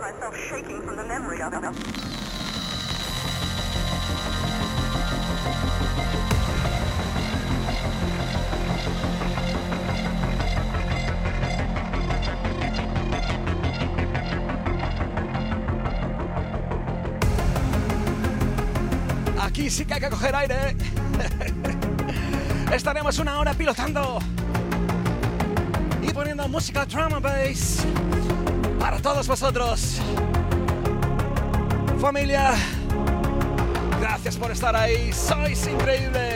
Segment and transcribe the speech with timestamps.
[0.00, 1.62] myself shaking from the memory of it.
[19.40, 20.76] Aquí sí que hay que coger aire.
[22.72, 24.18] Estaremos una hora pilotando
[26.02, 27.86] y poniendo música drum and bass
[28.86, 30.00] para todos vosotros.
[32.00, 32.54] Familia,
[34.00, 35.12] gracias por estar ahí.
[35.12, 36.35] Sois increíbles.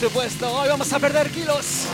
[0.00, 1.86] Supuesto, hoy vamos a perder kilos.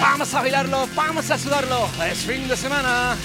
[0.00, 1.88] Vamos a bailarlo, vamos a sudarlo.
[2.10, 3.16] Es fin de semana.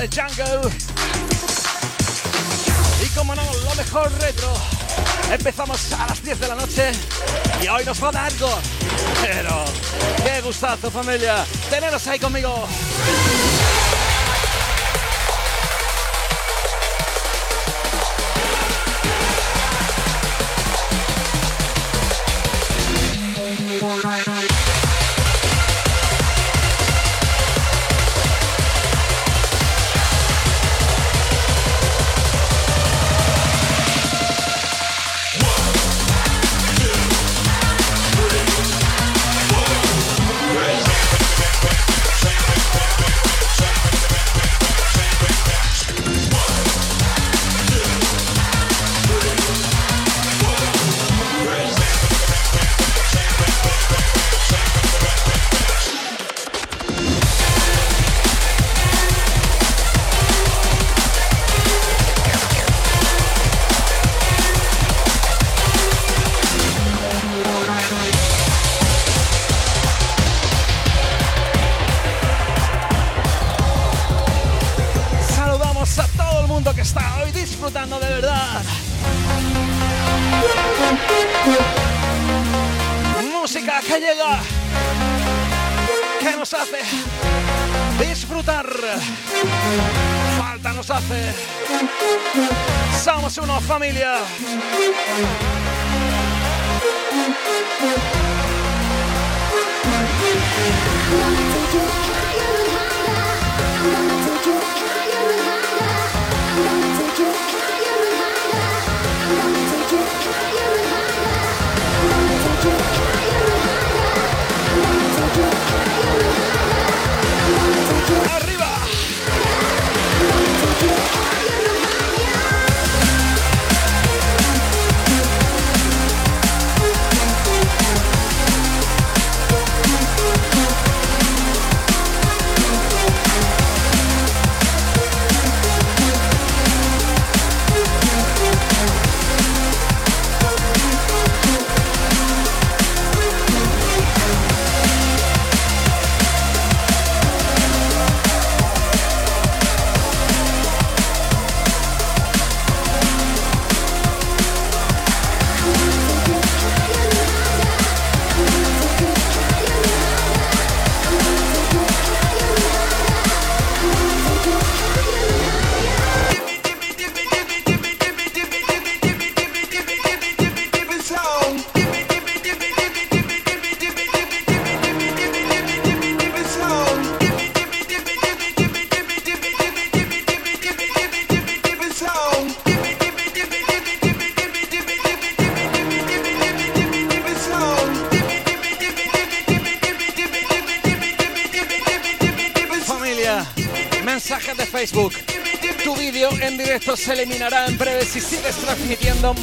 [0.00, 0.70] Bass, jungle.
[3.02, 4.52] Y como no, lo mejor retro.
[5.30, 6.92] Empezamos a las 10 de la noche
[7.62, 8.58] y hoy nos va a dar algo.
[9.22, 9.64] Pero
[10.24, 12.66] qué gustazo familia, teneros ahí conmigo.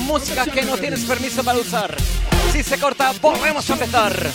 [0.07, 1.95] Música que no tienes permiso para usar.
[2.51, 4.31] Si se corta, volvemos a empezar.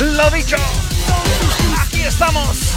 [0.00, 0.56] Lo dicho,
[1.80, 2.67] aquí estamos.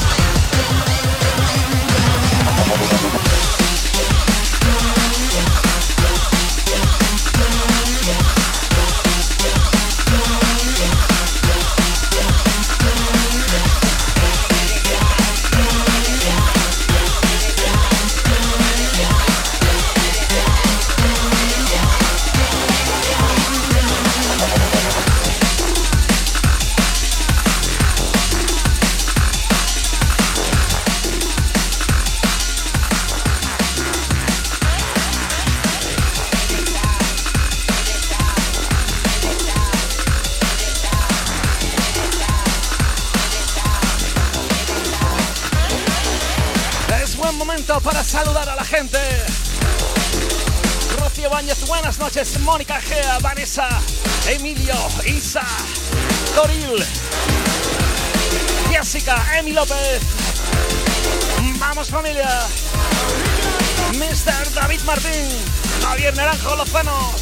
[66.01, 67.13] Javier Naranjo Lozano.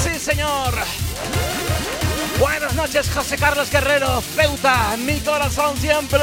[0.00, 0.72] Sí, señor.
[2.38, 6.20] Buenas noches, José Carlos Guerrero, Ceuta, mi corazón siempre.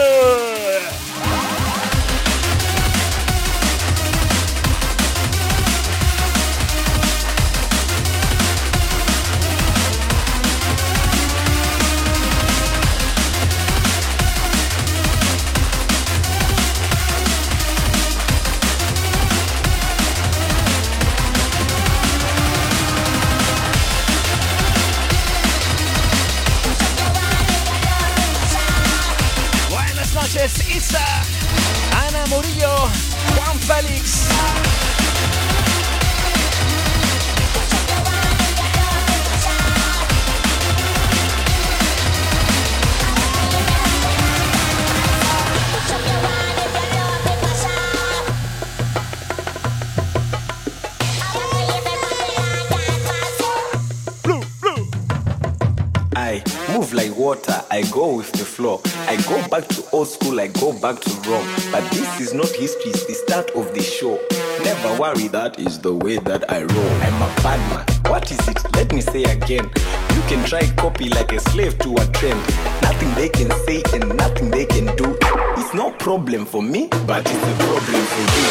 [60.82, 61.48] Back to Rome.
[61.72, 64.20] But this is not history, it's the start of the show.
[64.64, 66.94] Never worry, that is the way that I roll.
[67.06, 67.86] I'm a bad man.
[68.12, 68.58] What is it?
[68.76, 69.70] Let me say again.
[70.16, 72.42] You can try copy like a slave to a trend.
[72.82, 75.16] Nothing they can say and nothing they can do.
[75.58, 78.50] It's no problem for me, but it's a problem for you.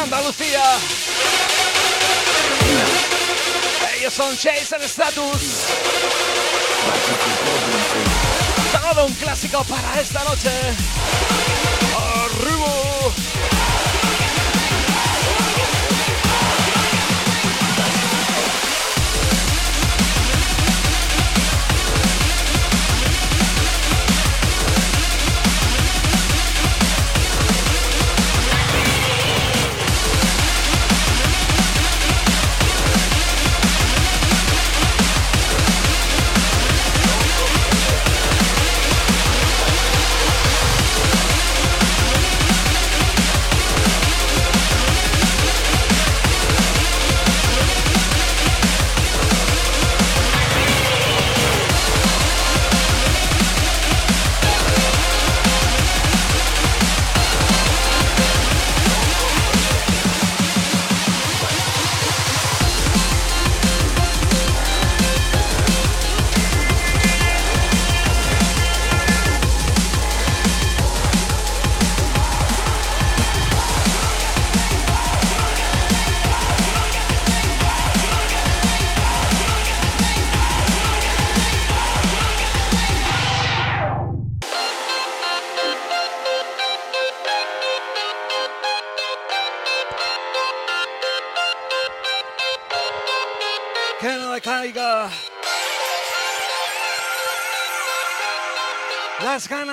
[0.00, 0.64] Andalucía.
[3.98, 5.68] Ellos son Chase and Status.
[8.72, 11.37] Todo un clásico para esta noche.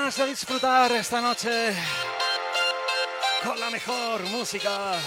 [0.05, 1.73] Ganas de disfrutar esta noche
[3.43, 4.99] con la mejor música.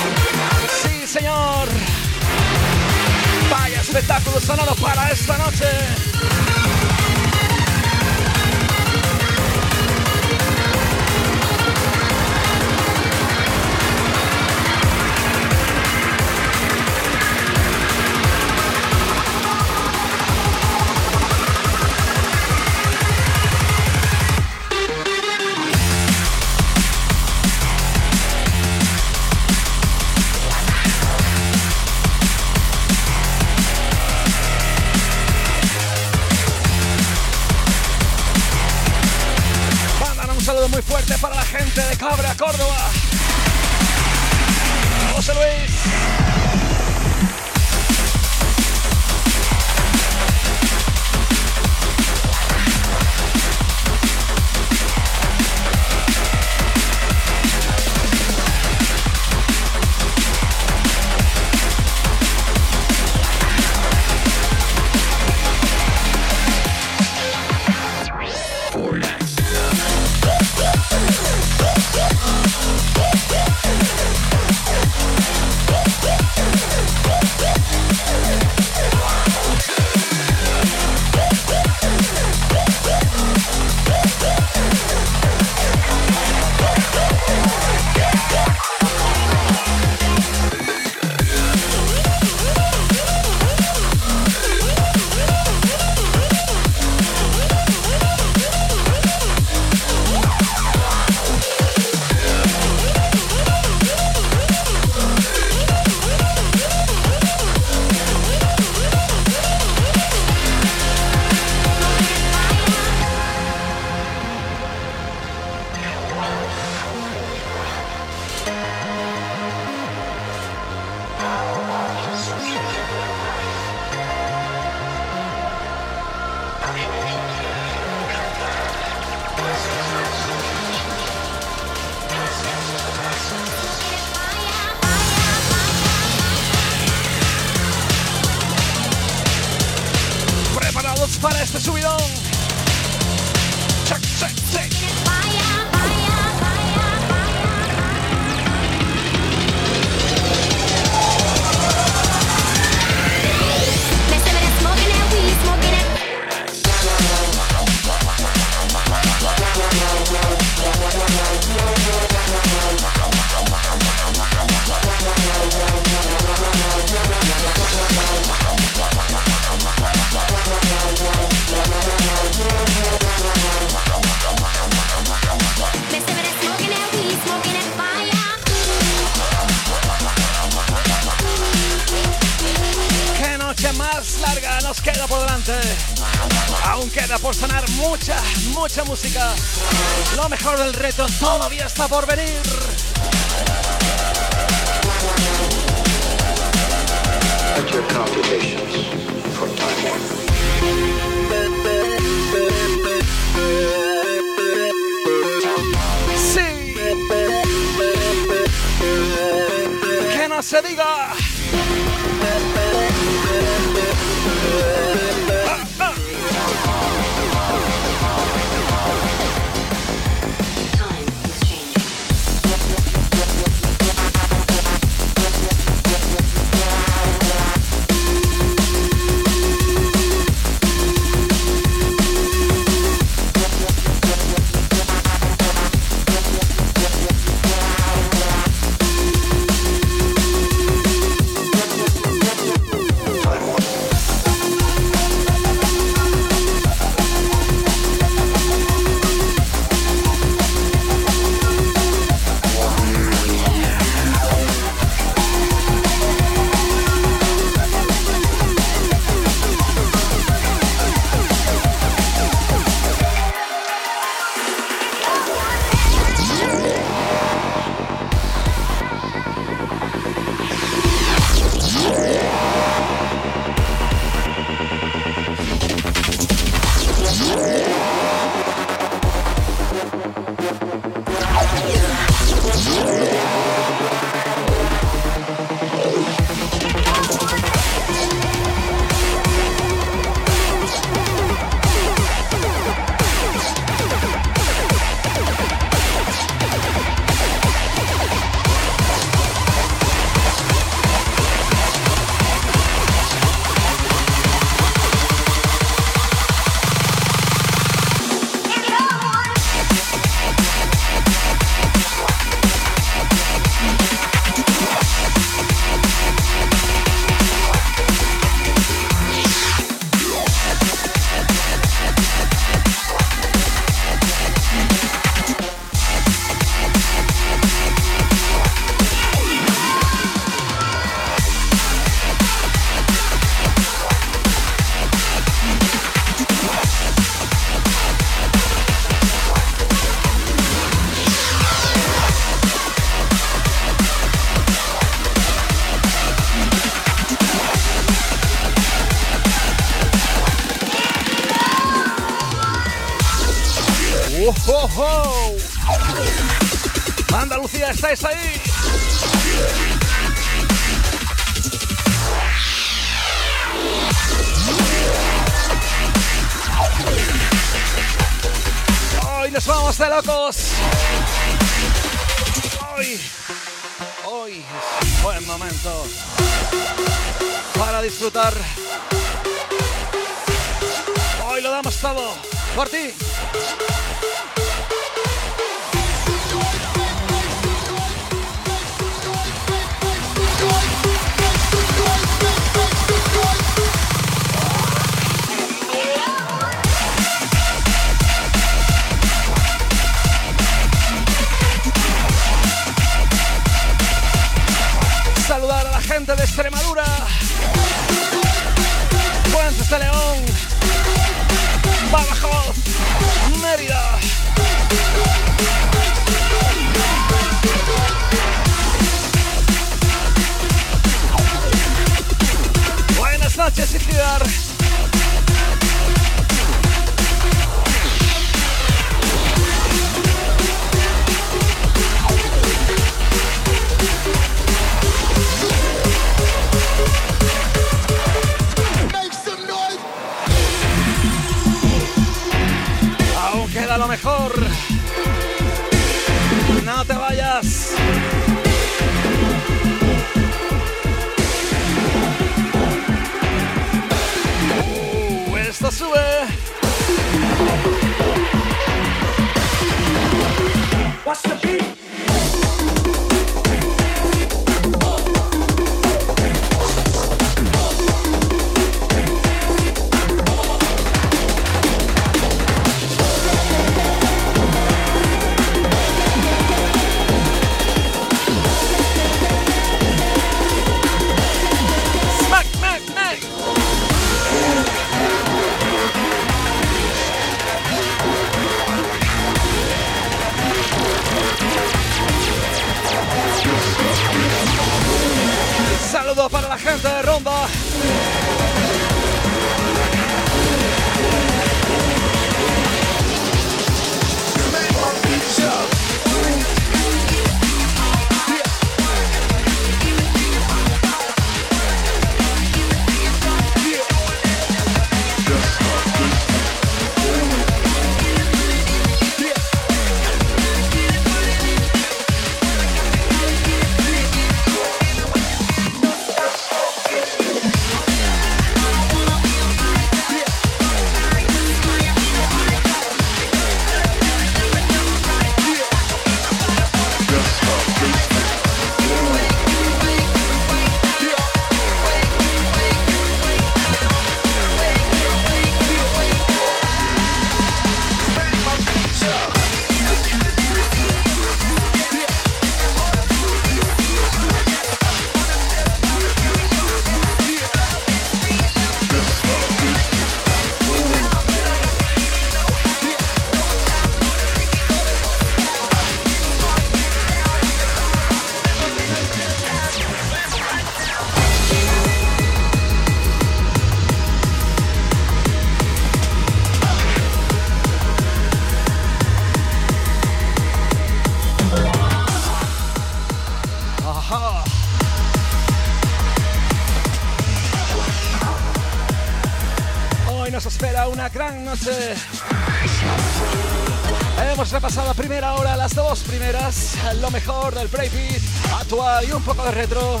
[596.92, 598.20] Lo mejor del breakbeat
[598.60, 600.00] actual y un poco de retro.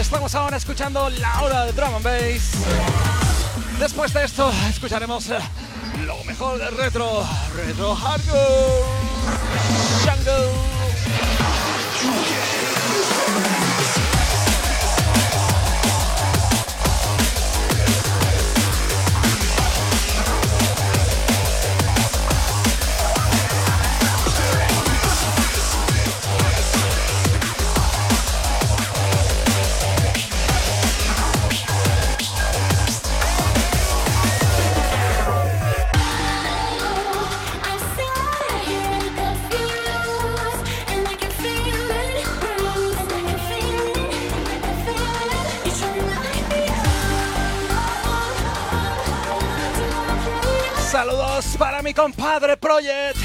[0.00, 2.52] Estamos ahora escuchando la hora de drum and bass.
[3.78, 5.38] Después de esto, escucharemos eh,
[6.06, 8.95] lo mejor del retro, retro hardcore,
[51.96, 53.16] compadre Project.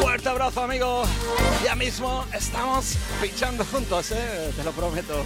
[0.00, 1.04] Fuerte abrazo, amigo.
[1.62, 4.52] Ya mismo estamos pinchando juntos, ¿eh?
[4.56, 5.24] te lo prometo.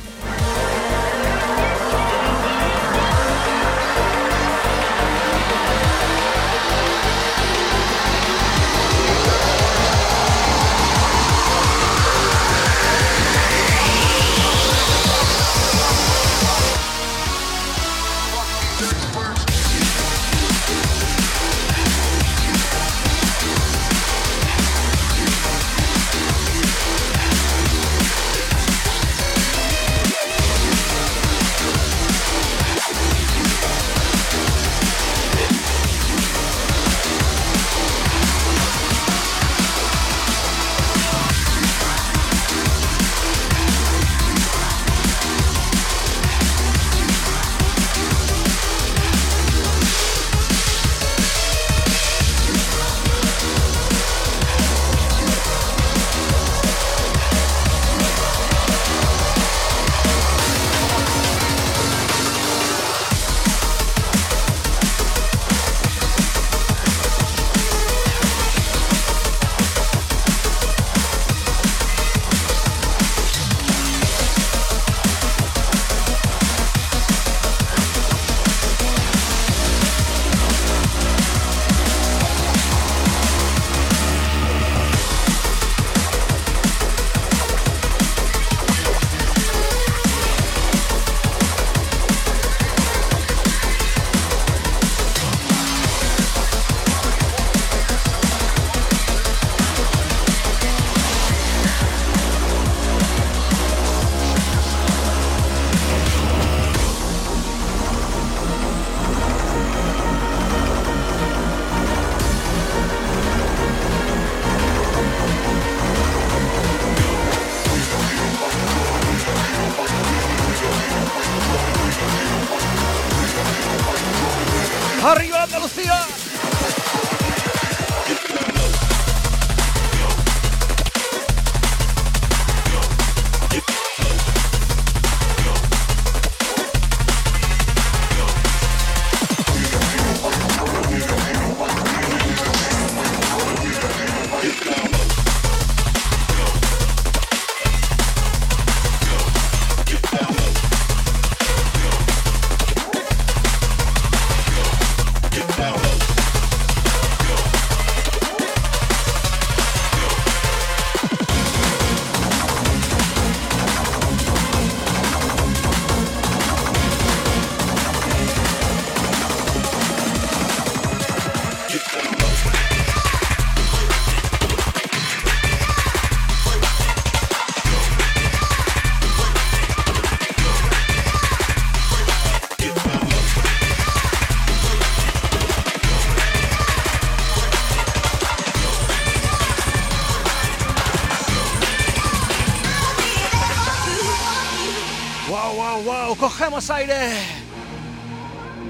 [196.46, 197.11] estamos aire.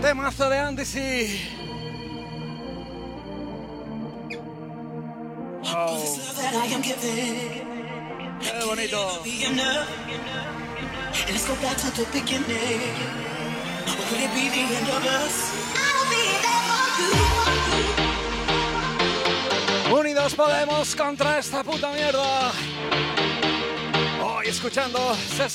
[0.00, 1.55] Temazo de Andy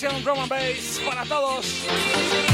[0.01, 2.50] sesión drum and bass para todos.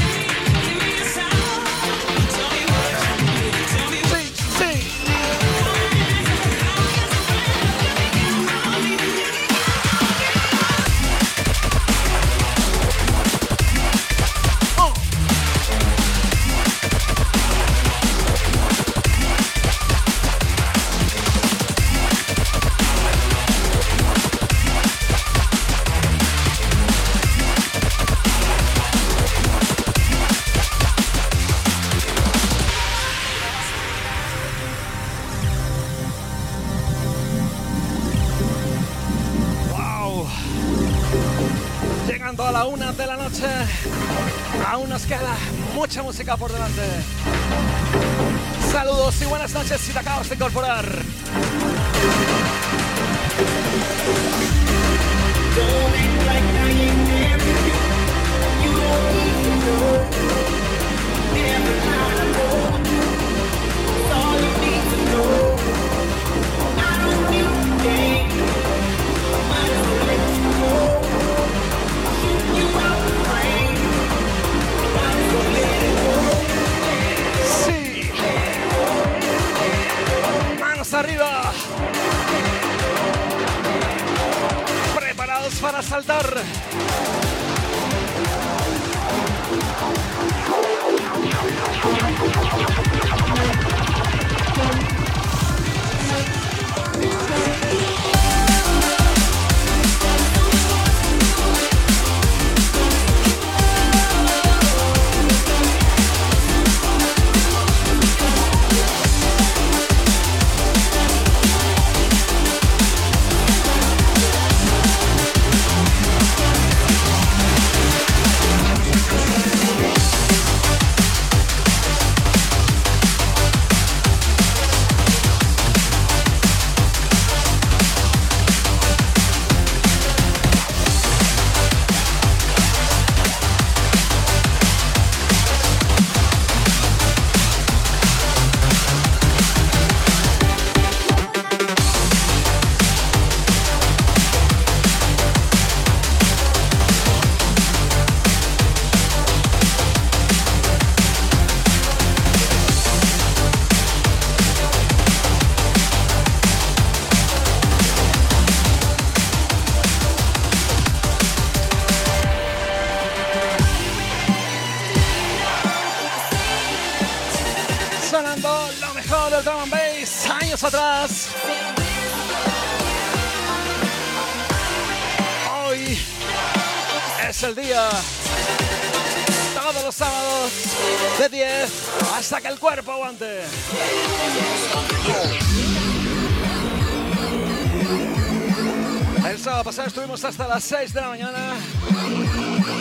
[190.24, 191.38] hasta las 6 de la mañana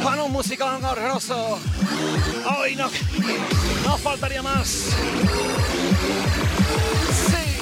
[0.02, 1.60] con un musical horroroso.
[2.58, 2.90] Hoy no,
[3.86, 4.68] no faltaría más.
[7.30, 7.58] Sí.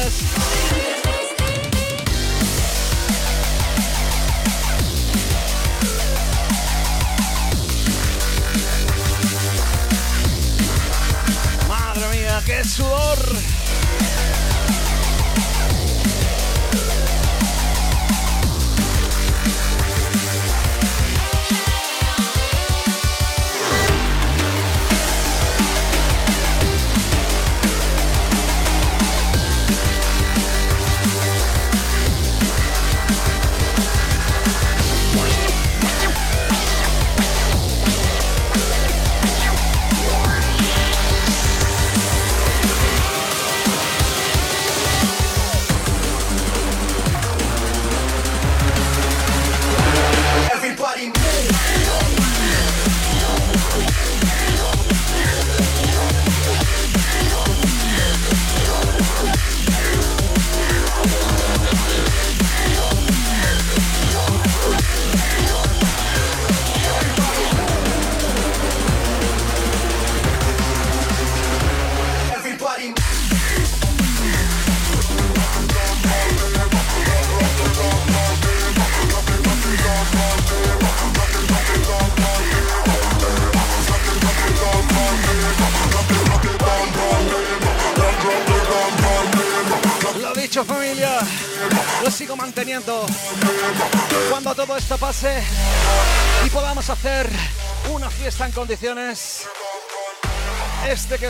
[0.00, 0.29] Yes.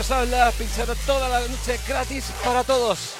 [0.01, 3.10] os habla, pinchando toda la noche gratis para todos.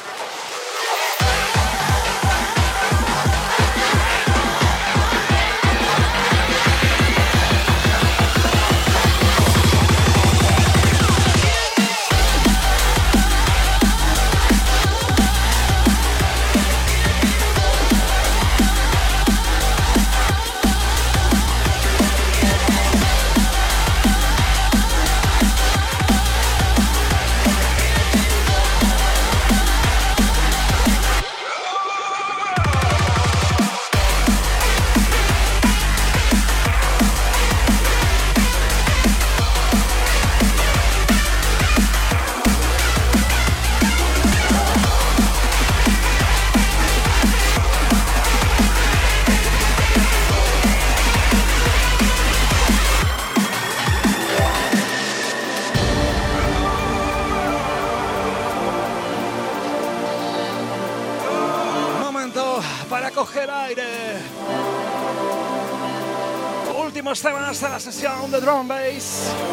[68.31, 69.50] the drum and bass.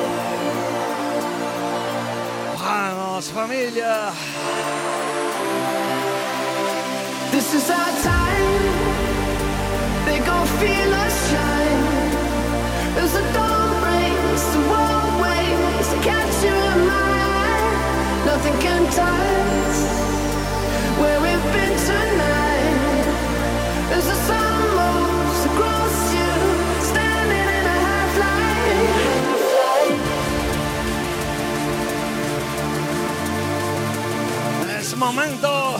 [35.13, 35.77] momento.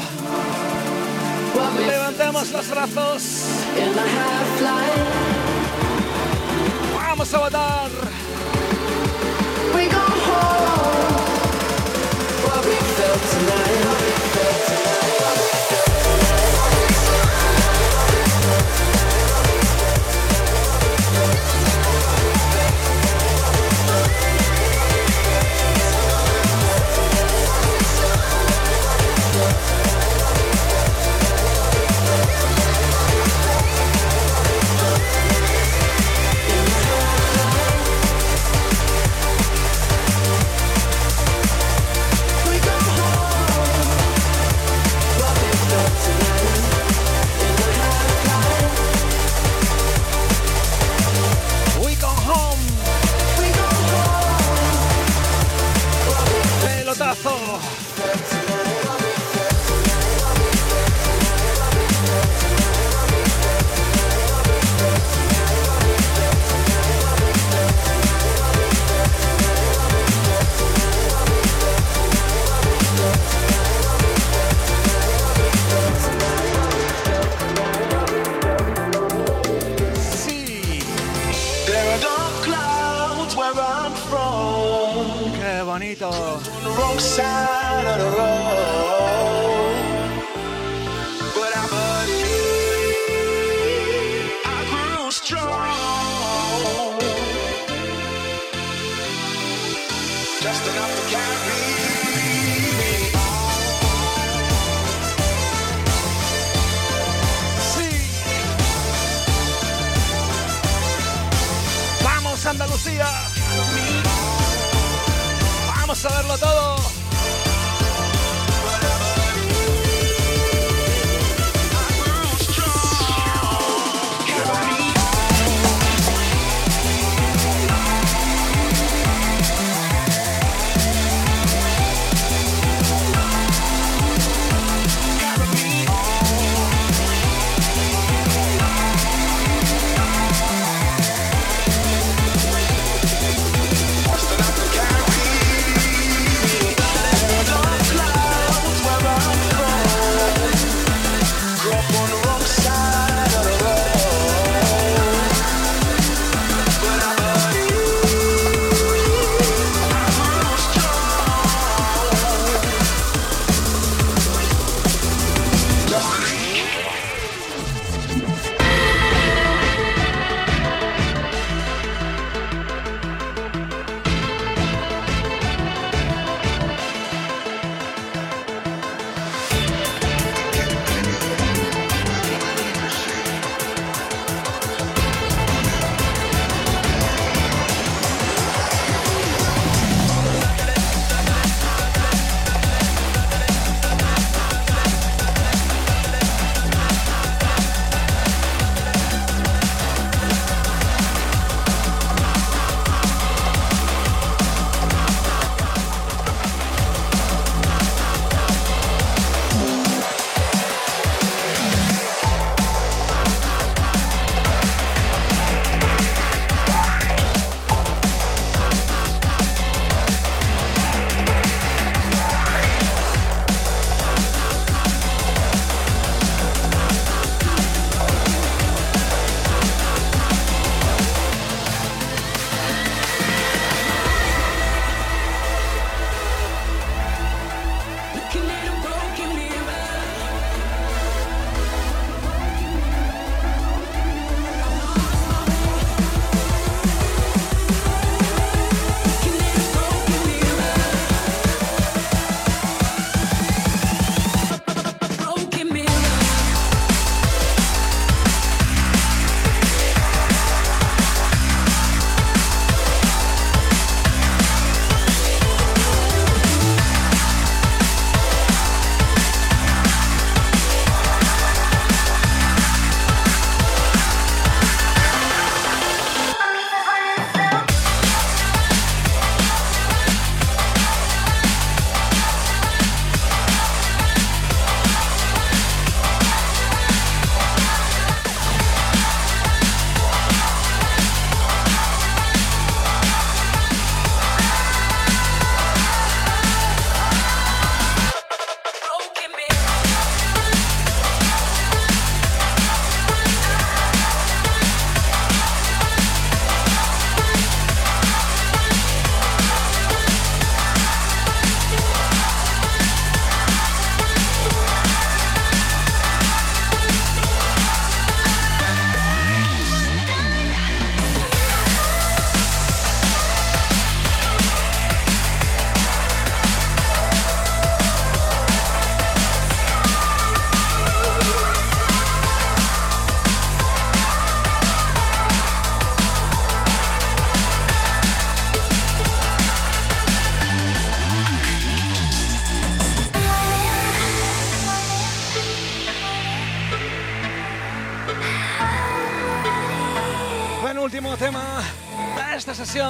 [1.87, 3.23] Levantemos los brazos.
[6.95, 8.08] Vamos a votar.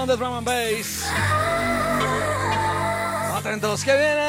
[0.09, 1.07] De Drum and Bass.
[3.37, 4.28] Atentos, que viene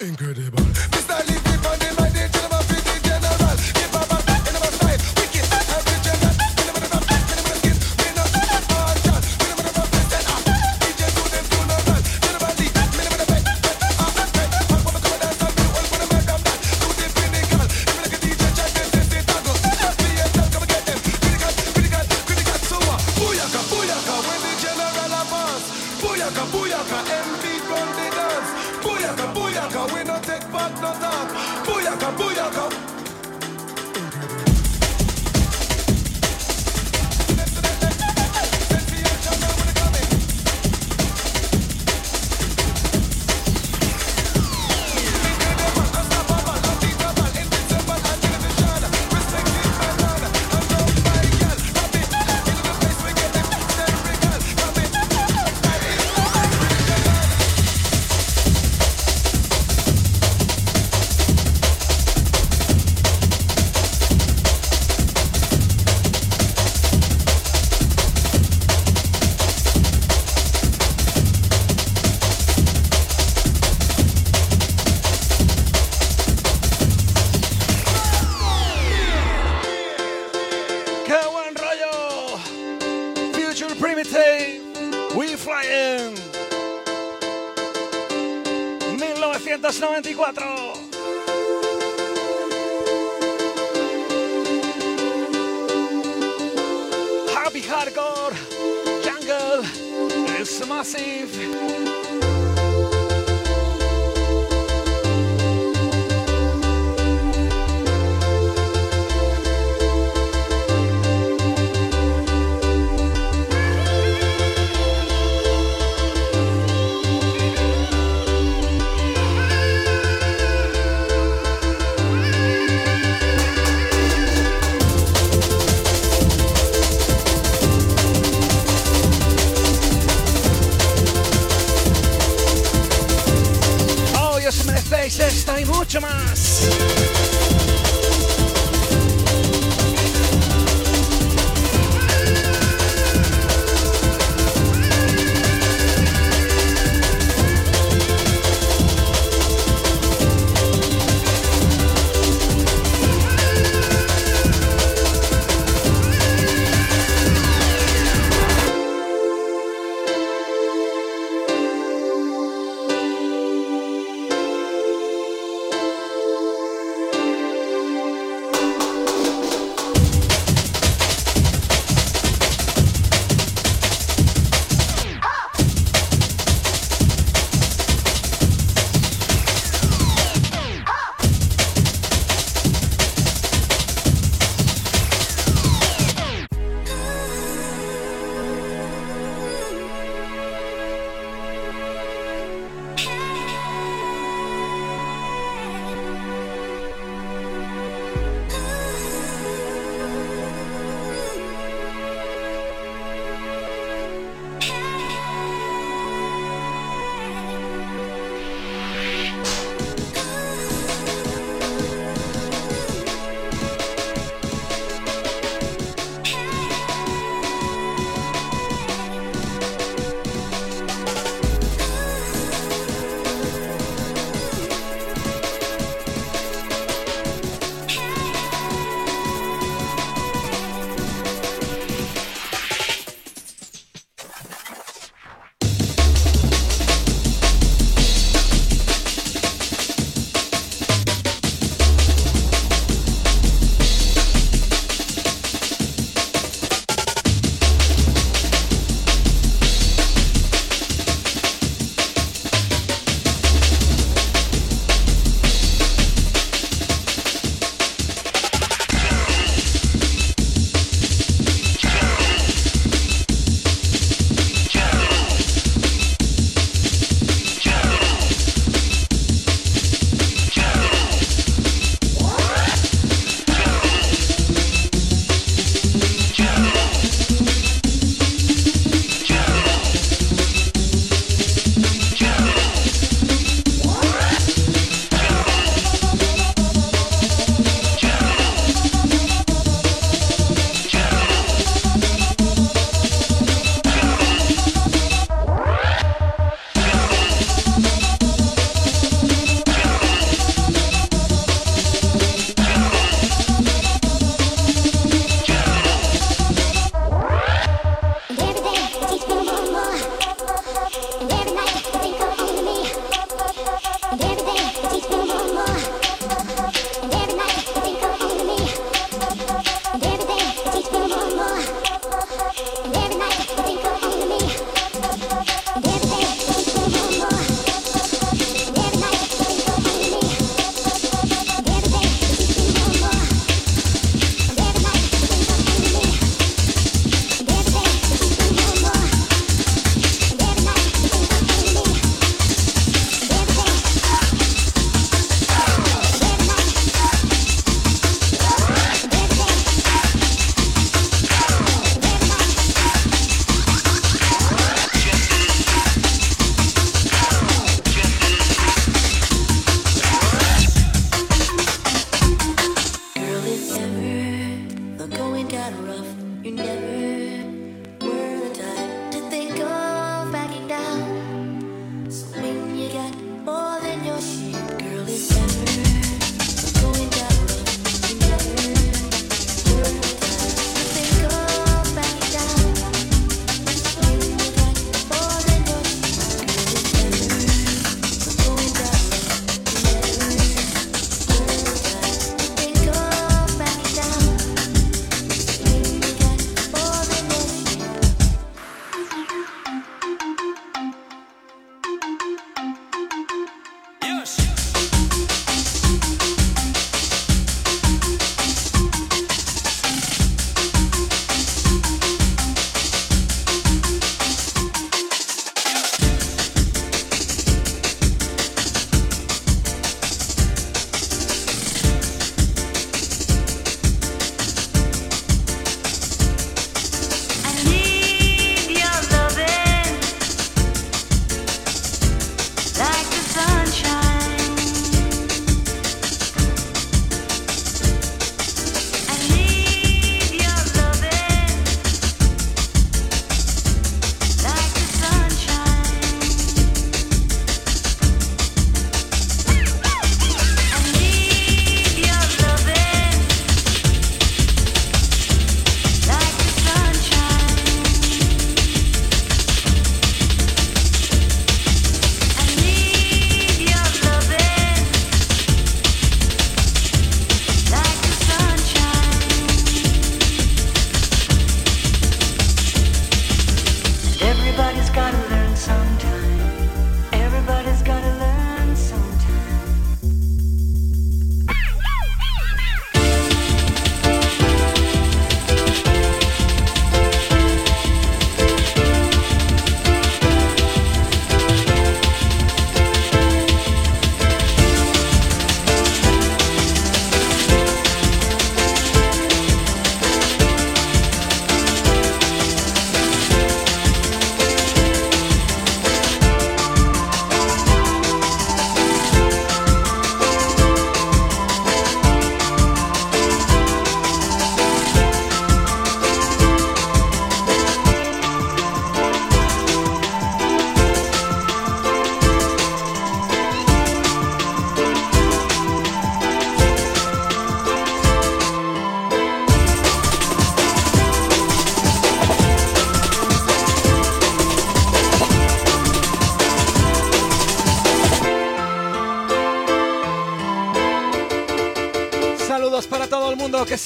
[0.00, 0.62] Incredible.
[0.62, 1.28] Mr.
[1.28, 1.47] Lee,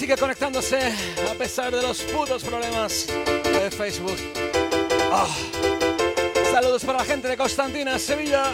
[0.02, 0.92] sigue conectándose
[1.30, 4.16] a pesar de los putos problemas de Facebook.
[5.12, 5.28] Ah.
[6.50, 8.50] Saludos para la gente de Constantina, Sevilla.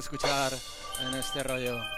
[0.00, 0.52] Escuchar
[1.00, 1.95] en este rollo.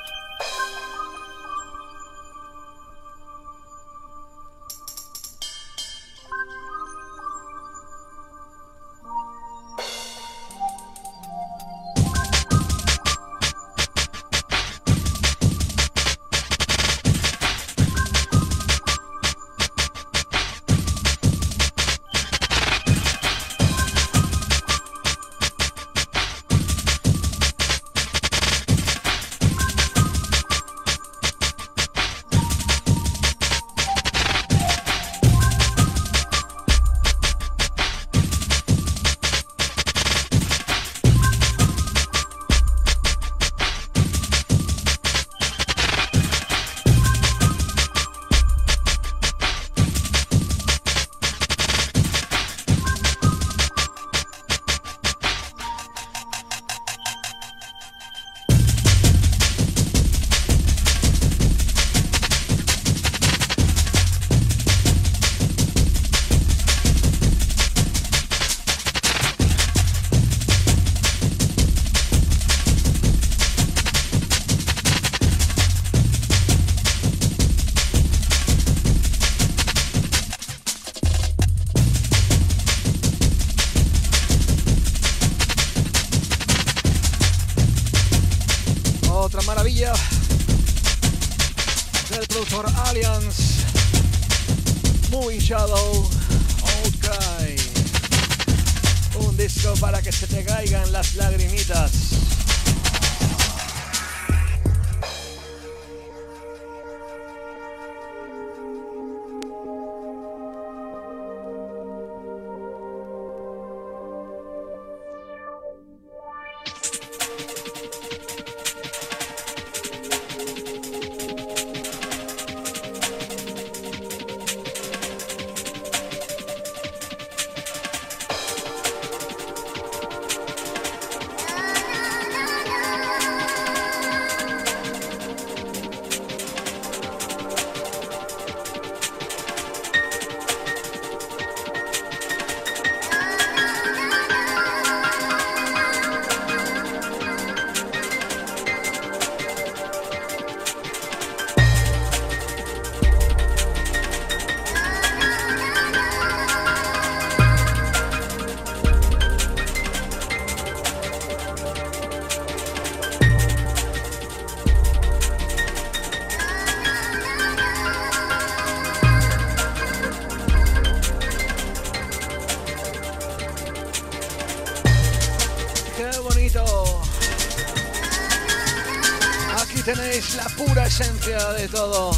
[181.70, 182.17] Todo.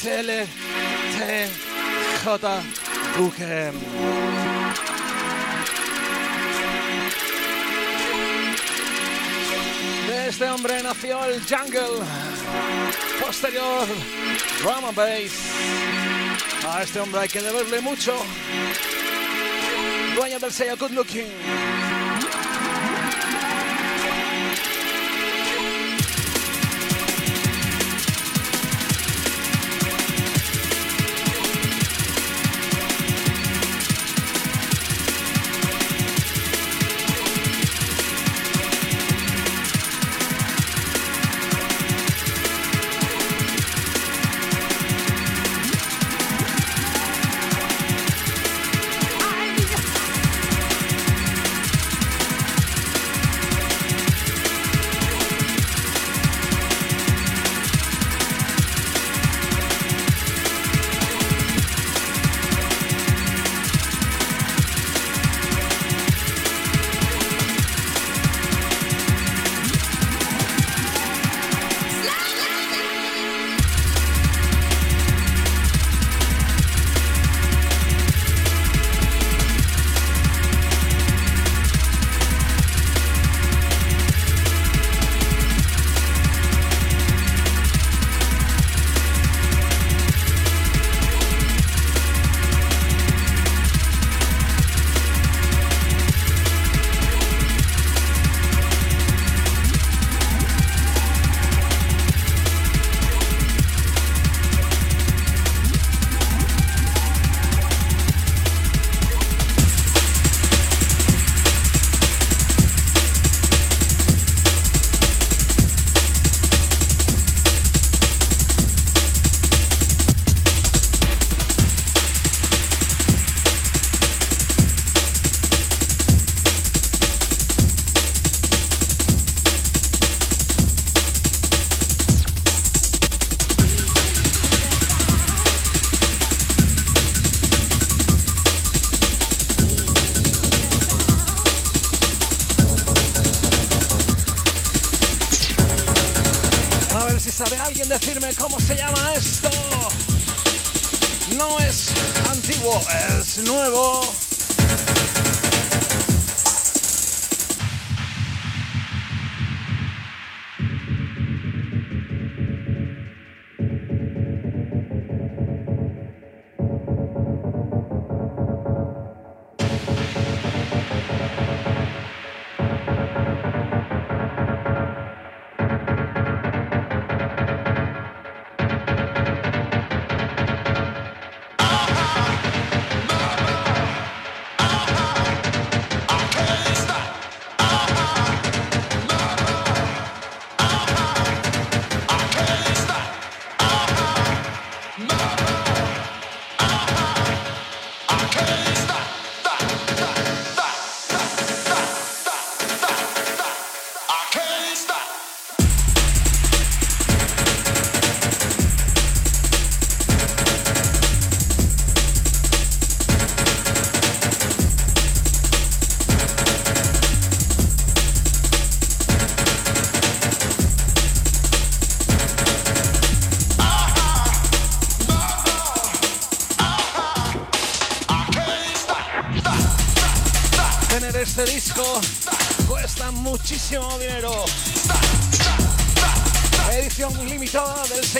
[0.00, 0.46] Zelle
[1.18, 1.48] te.
[10.06, 12.04] De este hombre nació el jungle,
[13.20, 13.86] posterior
[14.62, 15.32] drum and bass.
[16.68, 18.14] A este hombre hay que deberle mucho.
[20.14, 21.97] Dueño del sello Good Looking.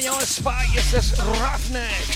[0.01, 2.08] Señor Spy, este es Roughneck.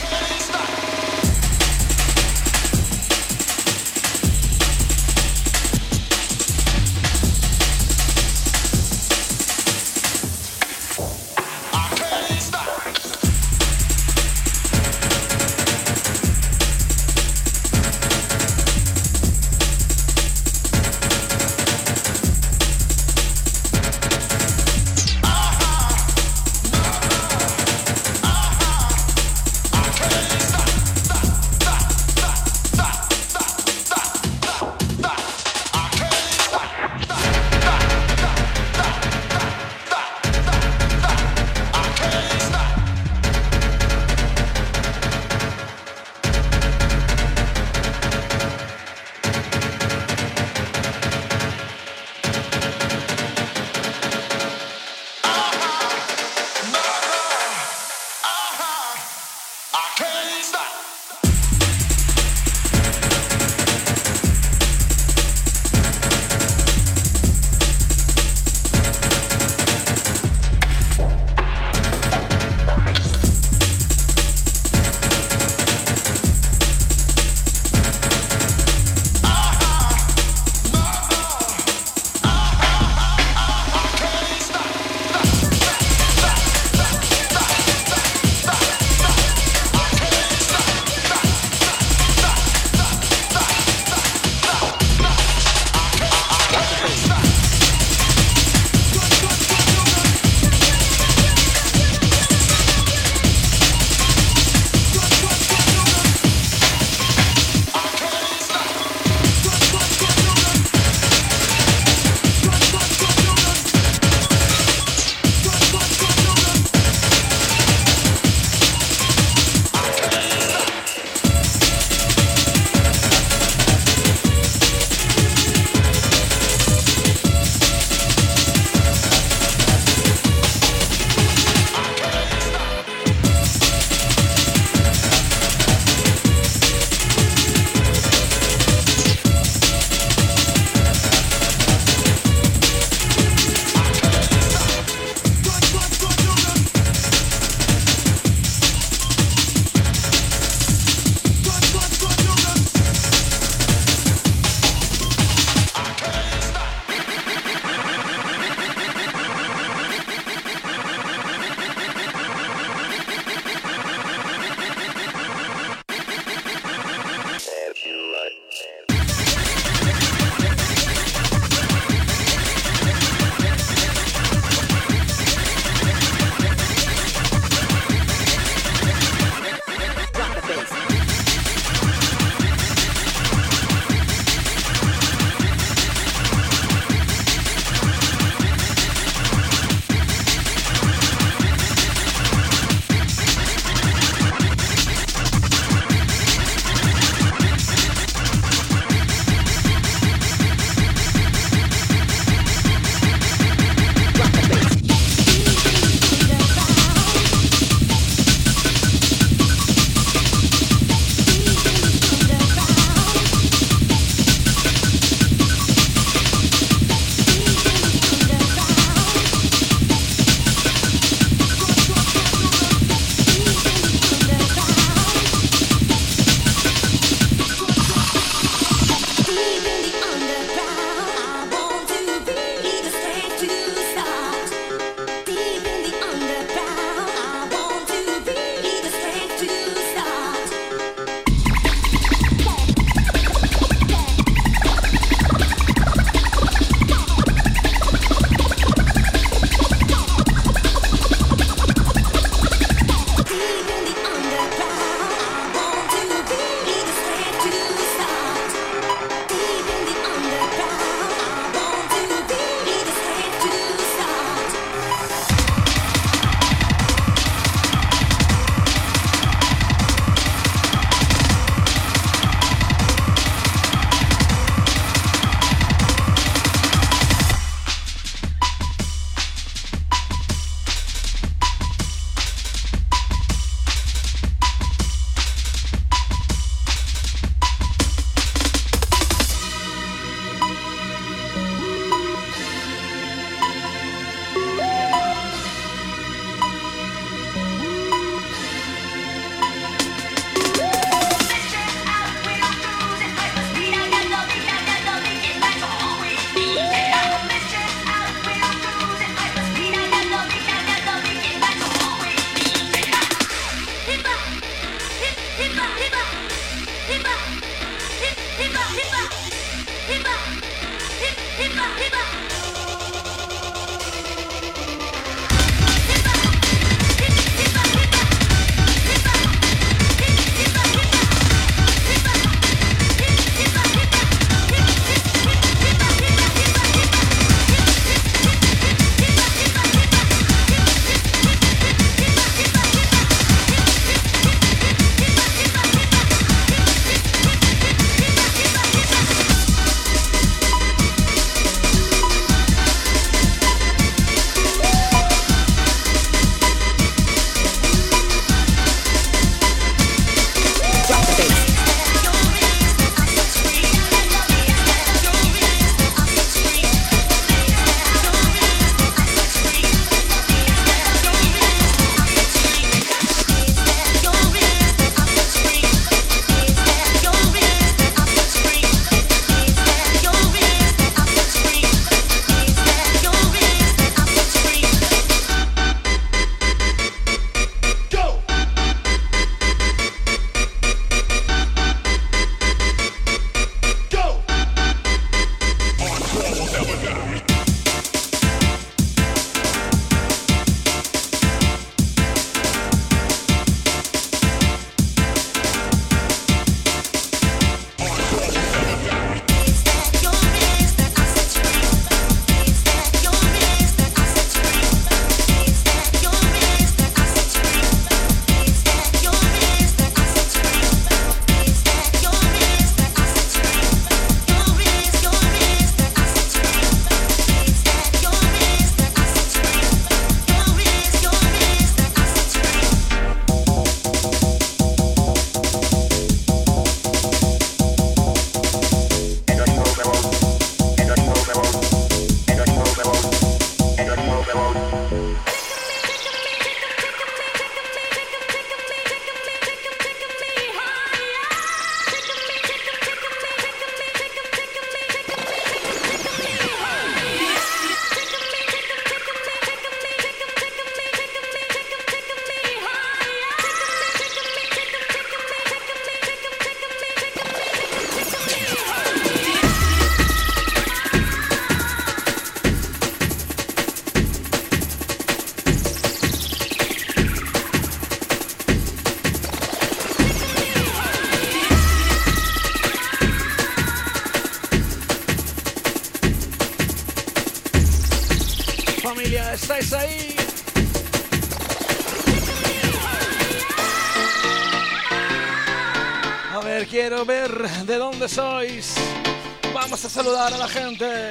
[500.52, 501.01] Gente.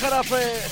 [0.00, 0.69] Gente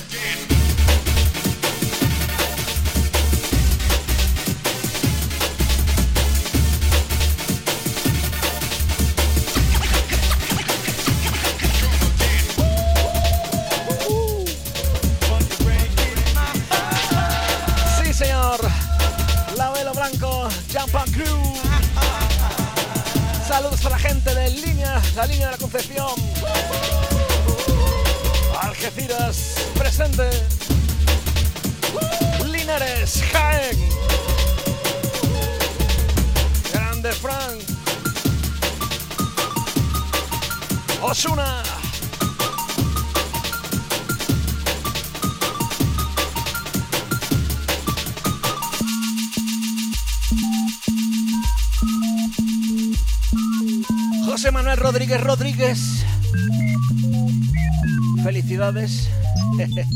[58.23, 59.09] Felicidades.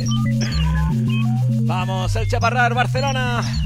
[1.62, 3.63] Vamos, el Chaparrar, Barcelona.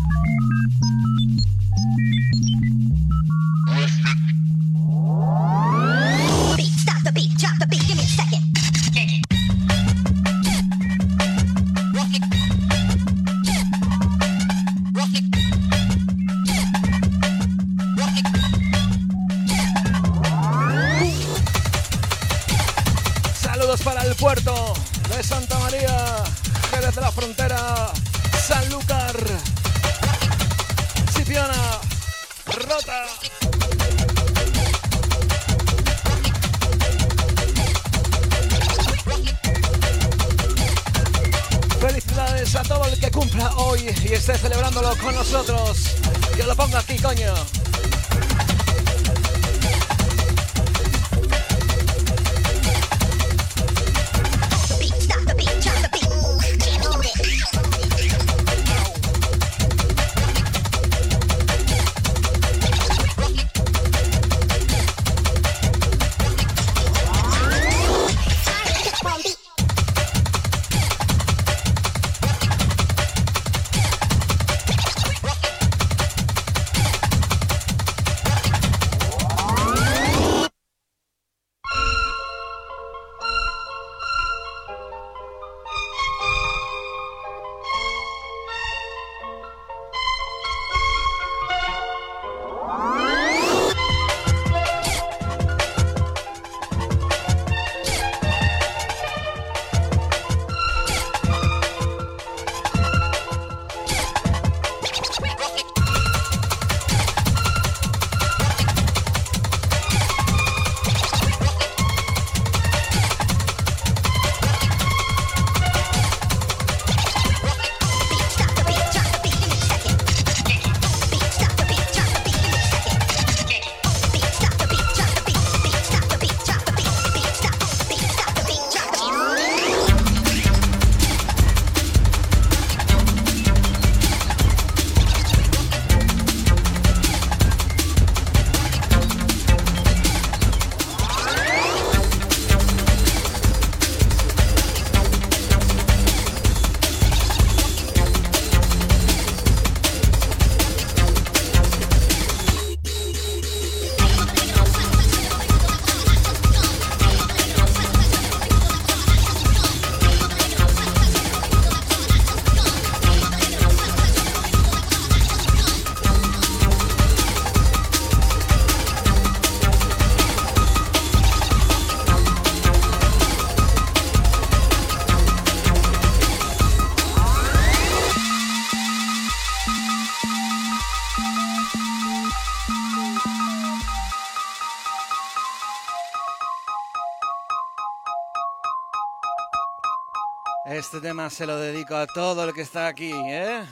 [191.08, 193.64] tema se lo dedico a todo el que está aquí, ¿eh?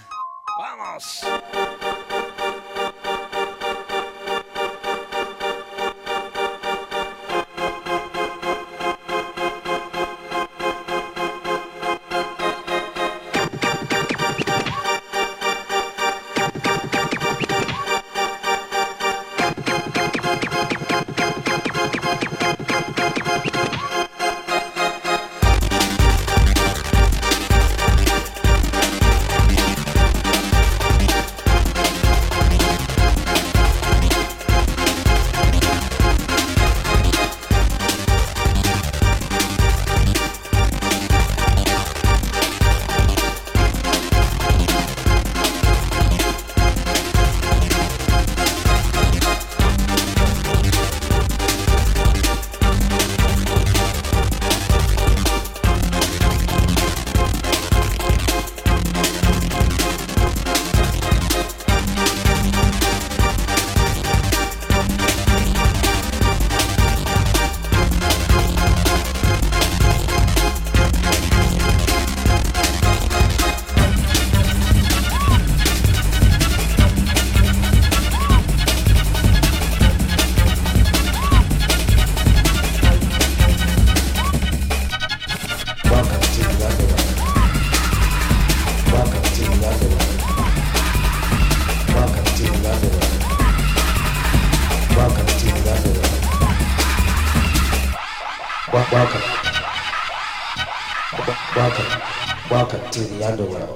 [103.26, 103.75] 何度も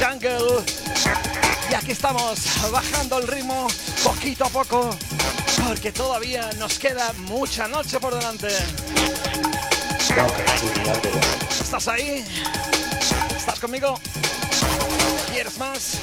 [0.00, 0.64] Jungle.
[1.70, 2.40] Y aquí estamos,
[2.72, 3.68] bajando el ritmo
[4.02, 4.90] poquito a poco,
[5.66, 8.48] porque todavía nos queda mucha noche por delante.
[11.60, 12.24] ¿Estás ahí?
[13.36, 14.00] ¿Estás conmigo?
[15.32, 15.98] ¿Quieres más?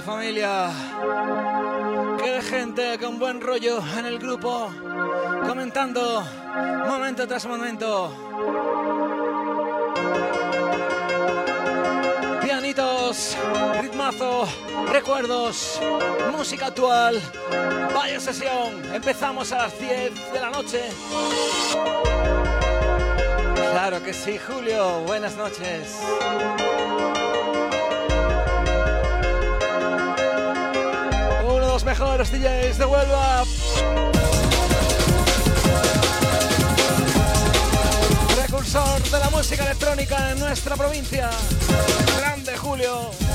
[0.00, 0.70] Familia.
[2.18, 4.70] Que de gente con buen rollo en el grupo,
[5.46, 6.24] comentando
[6.86, 8.12] momento tras momento.
[12.42, 13.36] Pianitos,
[13.80, 14.46] ritmazo,
[14.90, 15.80] recuerdos,
[16.32, 17.20] música actual.
[17.94, 20.82] Vaya sesión, empezamos a las 10 de la noche.
[23.72, 25.98] Claro que sí, Julio, buenas noches.
[31.78, 33.44] Los mejores DJs de Huelva.
[38.34, 41.30] Precursor de la música electrónica en nuestra provincia.
[42.18, 43.27] Grande Julio.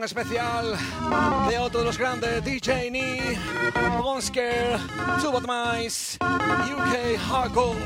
[0.00, 0.74] Especial
[1.50, 3.18] de otro de los grandes DJ Ni,
[3.98, 4.78] Monsker,
[5.20, 7.78] Tubot Mice, UK Hardcore.